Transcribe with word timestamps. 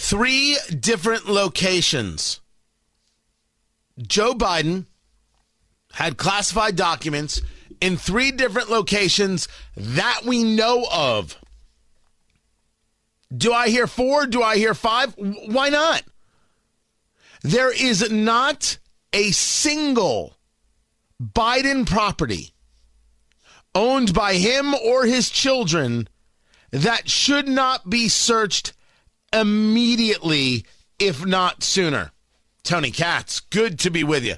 Three 0.00 0.56
different 0.80 1.28
locations. 1.28 2.40
Joe 3.98 4.32
Biden 4.32 4.86
had 5.92 6.16
classified 6.16 6.74
documents 6.74 7.42
in 7.82 7.98
three 7.98 8.32
different 8.32 8.70
locations 8.70 9.46
that 9.76 10.22
we 10.24 10.42
know 10.42 10.86
of. 10.90 11.38
Do 13.36 13.52
I 13.52 13.68
hear 13.68 13.86
four? 13.86 14.24
Do 14.24 14.42
I 14.42 14.56
hear 14.56 14.72
five? 14.72 15.14
Why 15.18 15.68
not? 15.68 16.02
There 17.42 17.70
is 17.70 18.10
not 18.10 18.78
a 19.12 19.30
single 19.32 20.34
Biden 21.22 21.86
property 21.86 22.54
owned 23.74 24.14
by 24.14 24.36
him 24.36 24.74
or 24.74 25.04
his 25.04 25.28
children 25.28 26.08
that 26.70 27.10
should 27.10 27.46
not 27.46 27.90
be 27.90 28.08
searched 28.08 28.72
immediately, 29.32 30.64
if 30.98 31.24
not 31.24 31.62
sooner. 31.62 32.12
Tony 32.62 32.90
Katz, 32.90 33.40
good 33.40 33.78
to 33.80 33.90
be 33.90 34.04
with 34.04 34.24
you. 34.24 34.36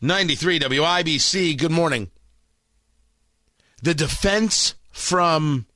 93 0.00 0.60
WIBC, 0.60 1.56
good 1.56 1.70
morning. 1.70 2.10
The 3.82 3.94
defense 3.94 4.74
from 4.90 5.66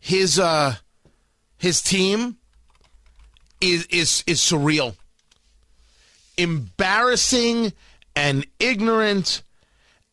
his 0.00 0.38
uh 0.38 0.74
his 1.56 1.80
team 1.80 2.36
is 3.60 3.86
is 3.86 4.24
is 4.26 4.40
surreal. 4.40 4.96
Embarrassing 6.36 7.72
and 8.16 8.46
ignorant 8.58 9.42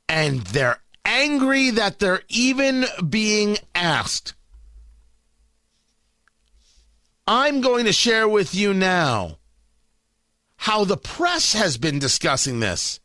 and 0.07 0.41
they're 0.41 0.79
angry 1.03 1.71
that 1.71 1.99
they're 1.99 2.21
even 2.29 2.85
being 3.09 3.57
asked. 3.73 4.33
I'm 7.27 7.61
going 7.61 7.85
to 7.85 7.93
share 7.93 8.27
with 8.27 8.55
you 8.55 8.73
now 8.73 9.37
how 10.57 10.83
the 10.83 10.97
press 10.97 11.53
has 11.53 11.77
been 11.77 11.99
discussing 11.99 12.59
this 12.59 12.99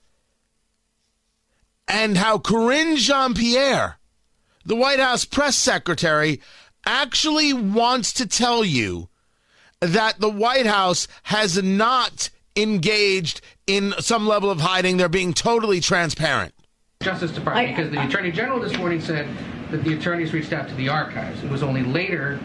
and 1.89 2.17
how 2.17 2.39
Karine 2.39 2.97
Jean 2.97 3.35
Pierre, 3.35 3.99
the 4.65 4.77
White 4.77 4.99
House 4.99 5.25
press 5.25 5.57
secretary, 5.57 6.41
actually 6.85 7.53
wants 7.53 8.13
to 8.15 8.27
tell 8.27 8.65
you 8.65 9.09
that 9.81 10.21
the 10.21 10.31
White 10.31 10.67
House 10.67 11.07
has 11.25 11.63
not 11.63 12.31
engaged 12.57 13.41
in 13.67 13.95
some 13.99 14.27
level 14.27 14.51
of 14.51 14.61
hiding. 14.61 14.97
They're 14.97 15.09
being 15.09 15.35
totally 15.35 15.81
transparent. 15.81 16.55
Justice 17.03 17.31
Department, 17.31 17.69
I, 17.69 17.71
because 17.71 17.91
the 17.93 18.01
I, 18.01 18.05
Attorney 18.07 18.33
General 18.33 18.59
this 18.59 18.77
morning 18.79 19.01
said 19.01 19.29
that 19.71 19.85
the 19.85 19.95
attorneys 19.95 20.33
reached 20.33 20.53
out 20.53 20.69
to 20.69 20.75
the 20.75 20.89
archives. 20.89 21.43
It 21.45 21.51
was 21.51 21.63
only 21.63 21.83
later 21.83 22.41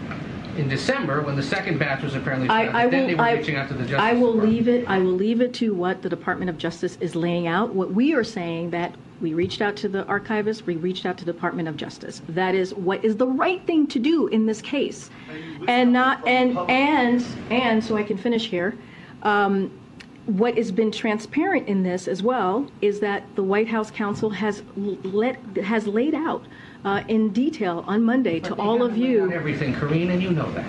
in 0.58 0.68
December 0.70 1.22
when 1.22 1.36
the 1.36 1.44
second 1.44 1.78
batch 1.80 2.04
was 2.04 2.16
apparently 2.16 2.48
found. 2.48 2.70
I, 2.70 2.84
I 2.84 2.88
then 2.88 3.02
will, 3.02 3.08
they 3.08 3.16
were 3.16 3.22
I, 3.22 3.34
reaching 3.34 3.56
out 3.56 3.68
to 3.70 3.74
the 3.74 3.84
Justice 3.84 4.00
I 4.00 4.14
will 4.14 4.34
Department. 4.34 4.50
leave 4.50 4.68
it. 4.68 4.88
I 4.88 5.00
will 5.00 5.12
leave 5.12 5.42
it 5.42 5.54
to 5.56 5.74
what 5.74 6.02
the 6.02 6.10
Department 6.10 6.50
of 6.50 6.58
Justice 6.58 6.98
is 7.02 7.16
laying 7.16 7.48
out. 7.48 7.74
What 7.74 7.94
we 7.94 8.14
are 8.14 8.24
saying 8.24 8.72
that 8.72 8.96
we 9.22 9.34
reached 9.34 9.62
out 9.62 9.76
to 9.78 9.88
the 9.88 10.06
archivist. 10.06 10.66
We 10.66 10.76
reached 10.78 11.06
out 11.06 11.18
to 11.20 11.26
the 11.26 11.34
Department 11.34 11.68
of 11.68 11.78
Justice. 11.78 12.22
That 12.30 12.56
is 12.56 12.74
what 12.74 13.04
is 13.06 13.18
the 13.18 13.28
right 13.28 13.66
thing 13.68 13.88
to 13.88 14.00
do 14.00 14.28
in 14.28 14.46
this 14.46 14.62
case, 14.62 15.10
and 15.68 15.94
not 15.94 16.28
and 16.28 16.58
and 16.70 17.26
and 17.50 17.84
so 17.84 17.98
I 17.98 18.04
can 18.04 18.18
finish 18.18 18.50
here. 18.50 18.78
Um, 19.24 19.72
what 20.26 20.56
has 20.56 20.72
been 20.72 20.92
transparent 20.92 21.68
in 21.68 21.84
this 21.84 22.08
as 22.08 22.22
well 22.22 22.68
is 22.82 23.00
that 23.00 23.24
the 23.36 23.44
White 23.44 23.68
House 23.68 23.90
counsel 23.90 24.30
has 24.30 24.64
let 24.76 25.36
has 25.58 25.88
laid 25.88 26.14
out 26.14 26.46
uh, 26.86 27.04
in 27.08 27.30
detail 27.30 27.84
on 27.88 28.04
Monday 28.04 28.40
but 28.40 28.50
to 28.50 28.62
all 28.62 28.84
of 28.84 28.98
you. 28.98 29.32
Everything, 29.32 29.74
Karine, 29.74 30.12
and 30.12 30.22
you 30.22 30.32
know 30.32 30.52
that. 30.52 30.66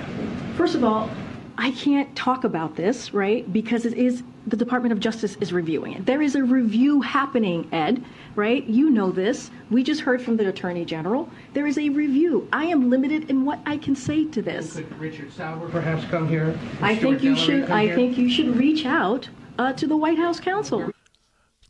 First 0.56 0.74
of 0.74 0.84
all, 0.84 1.10
I 1.58 1.70
can't 1.72 2.14
talk 2.16 2.44
about 2.44 2.76
this, 2.76 3.12
right? 3.12 3.50
Because 3.52 3.84
it 3.84 3.94
is 3.94 4.22
the 4.46 4.56
Department 4.56 4.92
of 4.92 4.98
Justice 4.98 5.36
is 5.40 5.52
reviewing 5.52 5.92
it. 5.92 6.04
There 6.04 6.20
is 6.20 6.34
a 6.34 6.42
review 6.42 7.00
happening, 7.00 7.68
Ed, 7.70 8.02
right? 8.34 8.64
You 8.64 8.90
know 8.90 9.12
this. 9.12 9.50
We 9.70 9.84
just 9.84 10.00
heard 10.00 10.20
from 10.20 10.36
the 10.36 10.48
Attorney 10.48 10.84
General. 10.84 11.28
There 11.52 11.66
is 11.66 11.78
a 11.78 11.90
review. 11.90 12.48
I 12.52 12.64
am 12.64 12.90
limited 12.90 13.30
in 13.30 13.44
what 13.44 13.60
I 13.66 13.76
can 13.76 13.94
say 13.94 14.24
to 14.24 14.42
this. 14.42 14.74
Could 14.74 14.98
Richard 14.98 15.32
Sauber 15.32 15.68
perhaps 15.68 16.04
come 16.06 16.28
here? 16.28 16.58
I 16.80 16.96
think 16.96 17.22
you 17.22 17.36
should. 17.36 17.70
I 17.70 17.84
here? 17.84 17.94
think 17.94 18.18
you 18.18 18.28
should 18.28 18.56
reach 18.56 18.84
out 18.84 19.28
uh, 19.58 19.72
to 19.74 19.86
the 19.86 19.96
White 19.96 20.18
House 20.18 20.40
counsel 20.40 20.92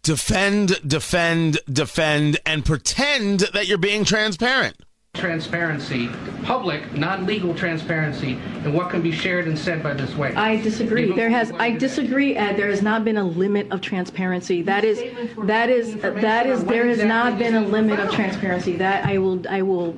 defend, 0.02 0.80
defend, 0.86 1.58
defend, 1.72 2.38
and 2.44 2.64
pretend 2.64 3.40
that 3.52 3.68
you're 3.68 3.78
being 3.78 4.04
transparent. 4.04 4.76
Transparency, 5.14 6.08
public, 6.42 6.94
non-legal 6.94 7.54
transparency, 7.54 8.38
and 8.64 8.72
what 8.72 8.88
can 8.88 9.02
be 9.02 9.12
shared 9.12 9.46
and 9.46 9.58
said 9.58 9.82
by 9.82 9.92
this 9.92 10.14
way. 10.14 10.34
I 10.34 10.56
disagree. 10.62 11.12
There 11.12 11.28
has, 11.28 11.52
I 11.52 11.72
disagree, 11.72 12.34
Ed. 12.34 12.56
There 12.56 12.70
has 12.70 12.80
not 12.80 13.04
been 13.04 13.18
a 13.18 13.24
limit 13.24 13.70
of 13.70 13.82
transparency. 13.82 14.62
That 14.62 14.84
is, 14.84 14.98
that 15.44 15.68
is, 15.68 15.96
that 15.96 16.46
is. 16.46 16.64
There 16.64 16.86
has 16.86 17.04
not 17.04 17.38
been 17.38 17.54
a 17.54 17.60
limit 17.60 18.00
of 18.00 18.10
transparency. 18.10 18.76
That 18.76 19.04
I 19.04 19.18
will, 19.18 19.46
I 19.50 19.60
will 19.60 19.94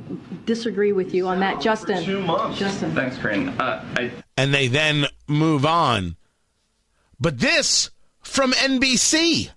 disagree 0.46 0.90
with 0.90 1.14
you 1.14 1.28
on 1.28 1.38
that, 1.40 1.60
Justin. 1.60 2.02
Two 2.02 2.20
months. 2.20 2.58
Justin. 2.58 2.92
Thanks, 2.92 3.16
Karine. 3.16 3.50
Uh, 3.60 3.84
I... 3.96 4.10
And 4.36 4.52
they 4.52 4.66
then 4.66 5.06
move 5.28 5.64
on. 5.64 6.16
But 7.24 7.38
this 7.38 7.90
from 8.20 8.52
NBC 8.52 9.48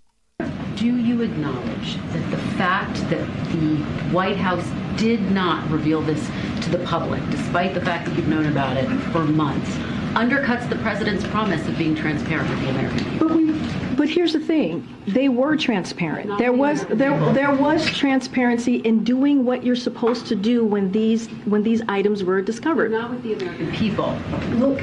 do 0.78 0.96
you 0.96 1.22
acknowledge 1.22 1.96
that 2.14 2.32
the 2.32 2.38
fact 2.56 2.96
that 3.10 3.28
the 3.52 3.76
White 4.14 4.38
House 4.38 4.66
did 4.98 5.20
not 5.32 5.70
reveal 5.70 6.02
this 6.02 6.26
to 6.62 6.70
the 6.70 6.78
public, 6.86 7.22
despite 7.30 7.74
the 7.74 7.82
fact 7.82 8.08
that 8.08 8.16
you've 8.16 8.30
known 8.30 8.46
about 8.46 8.78
it 8.78 8.88
for 9.12 9.26
months, 9.26 9.70
undercuts 10.14 10.70
the 10.70 10.78
president's 10.78 11.28
promise 11.28 11.68
of 11.68 11.78
being 11.78 11.94
transparent 11.94 12.50
with 12.50 12.62
the 12.62 12.70
American 12.70 13.04
people? 13.12 13.28
But, 13.28 13.38
we, 13.38 13.96
but 13.96 14.08
here's 14.08 14.32
the 14.32 14.40
thing: 14.40 14.88
they 15.06 15.28
were 15.28 15.58
transparent. 15.58 16.30
Not 16.30 16.40
there 16.40 16.54
the 16.54 16.58
was 16.58 16.86
there 16.86 17.34
there 17.34 17.54
was 17.54 17.86
transparency 17.88 18.78
in 18.78 19.04
doing 19.04 19.44
what 19.44 19.66
you're 19.66 19.76
supposed 19.76 20.28
to 20.28 20.36
do 20.36 20.64
when 20.64 20.94
these 20.94 21.28
when 21.44 21.64
these 21.64 21.82
items 21.90 22.24
were 22.24 22.42
discovered. 22.42 22.92
Not 22.92 23.10
with 23.10 23.24
the 23.24 23.34
American 23.34 23.72
people. 23.74 24.18
Look, 24.52 24.80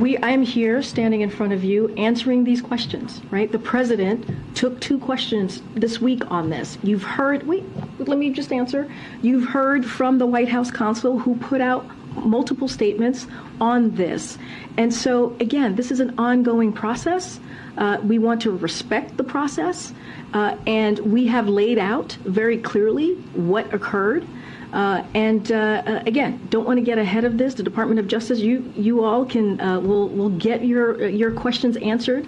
we 0.00 0.18
I'm 0.18 0.42
here 0.42 0.82
standing 0.82 1.20
in 1.20 1.30
front 1.30 1.52
of 1.52 1.62
you 1.62 1.88
answering 1.96 2.44
these 2.44 2.60
questions, 2.60 3.20
right? 3.30 3.50
The 3.50 3.58
president 3.58 4.26
took 4.54 4.80
two 4.80 4.98
questions 4.98 5.62
this 5.74 6.00
week 6.00 6.30
on 6.30 6.50
this. 6.50 6.78
You've 6.82 7.02
heard 7.02 7.46
wait, 7.46 7.64
let 7.98 8.18
me 8.18 8.30
just 8.30 8.52
answer. 8.52 8.90
You've 9.22 9.48
heard 9.48 9.84
from 9.84 10.18
the 10.18 10.26
White 10.26 10.48
House 10.48 10.70
counsel 10.70 11.18
who 11.18 11.36
put 11.36 11.60
out 11.60 11.86
multiple 12.16 12.68
statements 12.68 13.26
on 13.60 13.94
this. 13.94 14.38
And 14.76 14.92
so 14.92 15.36
again, 15.40 15.74
this 15.74 15.90
is 15.90 16.00
an 16.00 16.14
ongoing 16.18 16.72
process. 16.72 17.40
Uh, 17.76 17.98
we 18.02 18.18
want 18.18 18.42
to 18.42 18.56
respect 18.56 19.16
the 19.16 19.24
process, 19.24 19.92
uh, 20.32 20.56
and 20.66 20.98
we 21.00 21.26
have 21.26 21.48
laid 21.48 21.78
out 21.78 22.12
very 22.24 22.58
clearly 22.58 23.14
what 23.34 23.72
occurred. 23.74 24.26
Uh, 24.74 25.06
and 25.14 25.52
uh, 25.52 25.82
uh, 25.86 26.02
again, 26.04 26.48
don't 26.50 26.66
want 26.66 26.78
to 26.78 26.84
get 26.84 26.98
ahead 26.98 27.24
of 27.24 27.38
this. 27.38 27.54
The 27.54 27.62
Department 27.62 28.00
of 28.00 28.08
Justice, 28.08 28.40
you 28.40 28.72
you 28.74 29.04
all 29.04 29.24
can 29.24 29.60
uh, 29.60 29.78
will 29.78 30.08
will 30.08 30.30
get 30.30 30.64
your 30.64 31.08
your 31.08 31.30
questions 31.30 31.76
answered. 31.76 32.26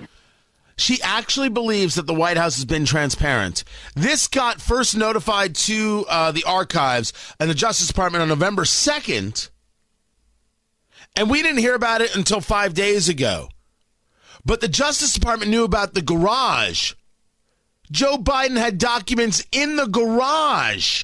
She 0.79 1.03
actually 1.03 1.49
believes 1.49 1.97
that 1.97 2.07
the 2.07 2.15
White 2.15 2.37
House 2.37 2.55
has 2.55 2.65
been 2.65 2.85
transparent. 2.85 3.65
This 3.97 4.29
got 4.29 4.61
first 4.61 4.97
notified 4.97 5.57
to 5.57 6.05
uh, 6.09 6.31
the 6.31 6.45
archives 6.45 7.13
and 7.41 7.51
the 7.51 7.55
Justice 7.55 7.89
Department 7.89 8.23
on 8.23 8.29
November 8.29 8.63
2nd, 8.63 9.51
and 11.17 11.29
we 11.29 11.43
didn't 11.43 11.59
hear 11.59 11.75
about 11.75 12.01
it 12.01 12.15
until 12.15 12.41
five 12.41 12.75
days 12.75 13.09
ago. 13.09 13.49
But 14.45 14.61
the 14.61 14.69
Justice 14.69 15.15
Department 15.15 15.51
knew 15.51 15.65
about 15.65 15.95
the 15.95 16.03
garage. 16.03 16.93
Joe 17.91 18.19
Biden 18.19 18.57
had 18.57 18.79
documents 18.79 19.45
in 19.51 19.75
the 19.75 19.87
garage 19.87 21.03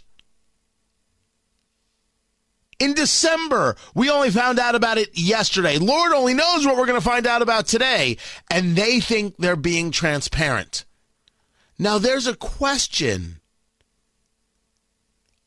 in 2.82 2.94
December. 2.94 3.76
We 3.94 4.10
only 4.10 4.30
found 4.30 4.58
out 4.58 4.74
about 4.74 4.98
it 4.98 5.16
yesterday. 5.16 5.78
Lord 5.78 6.12
only 6.12 6.34
knows 6.34 6.66
what 6.66 6.76
we're 6.76 6.86
going 6.86 7.00
to 7.00 7.04
find 7.04 7.28
out 7.28 7.40
about 7.40 7.66
today. 7.66 8.16
And 8.50 8.74
they 8.74 8.98
think 8.98 9.36
they're 9.38 9.54
being 9.54 9.92
transparent. 9.92 10.84
Now, 11.78 11.98
there's 11.98 12.26
a 12.26 12.34
question 12.34 13.40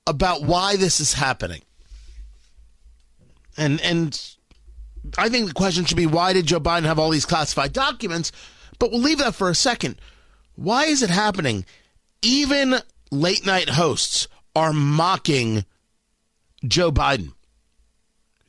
about 0.08 0.44
why 0.44 0.78
this 0.78 1.02
is 1.02 1.14
happening. 1.14 1.62
And 3.58 3.82
and 3.82 4.36
I 5.18 5.30
think 5.30 5.48
the 5.48 5.54
question 5.54 5.86
should 5.86 5.98
be 5.98 6.08
why 6.08 6.34
did 6.34 6.46
Joe 6.46 6.60
Biden 6.60 6.84
have 6.84 7.00
all 7.00 7.10
these 7.10 7.26
classified 7.26 7.74
documents? 7.74 8.32
But 8.80 8.92
we'll 8.92 9.02
leave 9.02 9.20
that 9.20 9.36
for 9.36 9.50
a 9.50 9.56
second. 9.56 10.00
Why 10.56 10.86
is 10.86 11.02
it 11.02 11.10
happening? 11.10 11.66
Even 12.22 12.76
late 13.12 13.46
night 13.46 13.70
hosts 13.70 14.28
are 14.56 14.74
mocking 14.74 15.66
Joe 16.70 16.92
Biden. 16.92 17.34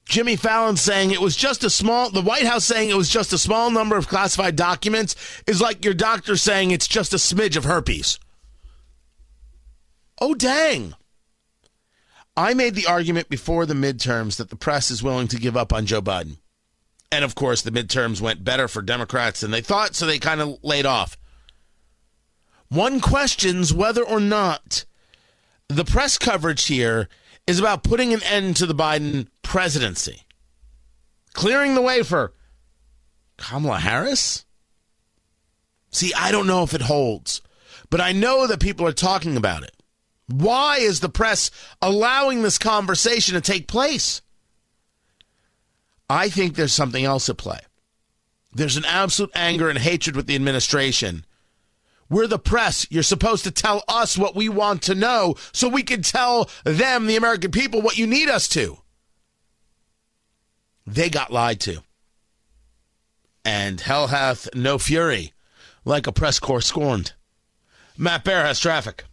Jimmy 0.09 0.37
Fallon 0.37 0.77
saying 0.77 1.11
it 1.11 1.21
was 1.21 1.35
just 1.35 1.65
a 1.65 1.71
small, 1.71 2.11
the 2.11 2.23
White 2.23 2.47
House 2.47 2.65
saying 2.65 2.91
it 2.91 2.97
was 2.97 3.09
just 3.09 3.33
a 3.33 3.39
small 3.39 3.71
number 3.71 3.97
of 3.97 4.07
classified 4.07 4.55
documents 4.55 5.17
is 5.47 5.61
like 5.61 5.85
your 5.85 5.95
doctor 5.95 6.37
saying 6.37 6.71
it's 6.71 6.87
just 6.87 7.13
a 7.13 7.17
smidge 7.17 7.57
of 7.57 7.65
herpes. 7.65 8.21
Oh, 10.21 10.35
dang. 10.35 10.95
I 12.37 12.55
made 12.55 12.75
the 12.75 12.87
argument 12.87 13.29
before 13.29 13.67
the 13.67 13.75
midterms 13.75 14.37
that 14.37 14.51
the 14.51 14.57
press 14.57 14.91
is 14.91 15.03
willing 15.03 15.27
to 15.29 15.39
give 15.39 15.57
up 15.57 15.73
on 15.73 15.87
Joe 15.87 16.03
Biden. 16.03 16.37
And 17.11 17.25
of 17.25 17.35
course, 17.35 17.63
the 17.63 17.71
midterms 17.71 18.21
went 18.21 18.45
better 18.45 18.69
for 18.69 18.83
Democrats 18.83 19.41
than 19.41 19.51
they 19.51 19.61
thought, 19.61 19.95
so 19.95 20.07
they 20.07 20.19
kind 20.19 20.41
of 20.41 20.59
laid 20.63 20.87
off. 20.87 21.17
One 22.69 23.01
questions 23.01 23.73
whether 23.73 24.03
or 24.03 24.21
not 24.21 24.85
the 25.69 25.85
press 25.85 26.19
coverage 26.19 26.67
here 26.67 27.09
is 27.47 27.59
about 27.59 27.85
putting 27.85 28.13
an 28.13 28.23
end 28.25 28.57
to 28.57 28.67
the 28.67 28.75
Biden 28.75 29.29
presidency, 29.43 30.23
clearing 31.33 31.75
the 31.75 31.83
way 31.83 32.03
for 32.03 32.33
Kamala 33.37 33.79
Harris. 33.79 34.45
See, 35.91 36.13
I 36.15 36.33
don't 36.33 36.47
know 36.47 36.63
if 36.63 36.75
it 36.75 36.83
holds, 36.83 37.43
but 37.91 38.01
I 38.01 38.13
know 38.13 38.47
that 38.47 38.61
people 38.61 38.87
are 38.87 38.93
talking 38.93 39.37
about 39.37 39.63
it. 39.63 39.73
Why 40.29 40.79
is 40.79 41.01
the 41.01 41.09
press 41.09 41.51
allowing 41.81 42.43
this 42.43 42.59
conversation 42.59 43.35
to 43.35 43.41
take 43.41 43.69
place? 43.69 44.23
I 46.11 46.29
think 46.29 46.55
there's 46.55 46.73
something 46.73 47.05
else 47.05 47.29
at 47.29 47.37
play. 47.37 47.61
There's 48.53 48.77
an 48.77 48.85
absolute 48.87 49.31
anger 49.35 49.69
and 49.69 49.79
hatred 49.79 50.17
with 50.17 50.27
the 50.27 50.35
administration. 50.35 51.26
We're 52.09 52.27
the 52.27 52.39
press. 52.39 52.87
You're 52.91 53.03
supposed 53.03 53.45
to 53.45 53.51
tell 53.51 53.83
us 53.89 54.17
what 54.17 54.37
we 54.37 54.49
want 54.49 54.83
to 54.83 54.95
know 54.95 55.35
so 55.53 55.69
we 55.69 55.83
can 55.83 56.03
tell 56.03 56.49
them, 56.65 57.07
the 57.07 57.17
American 57.17 57.51
people, 57.51 57.83
what 57.83 57.99
you 57.99 58.07
need 58.07 58.29
us 58.29 58.49
to. 58.51 58.79
They 60.87 61.11
got 61.11 61.33
lied 61.33 61.61
to. 61.61 61.83
And 63.45 63.81
hell 63.81 64.09
hath 64.09 64.49
no 64.55 64.79
fury 64.79 65.33
like 65.85 66.07
a 66.07 66.13
press 66.13 66.39
corps 66.39 66.61
scorned. 66.61 67.13
Matt 67.97 68.25
Bear 68.25 68.45
has 68.45 68.61
traffic. 68.61 69.05